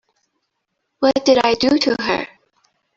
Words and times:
What 0.97 1.23
did 1.25 1.45
I 1.45 1.53
do 1.53 1.77
to 1.77 1.95
her? 2.01 2.25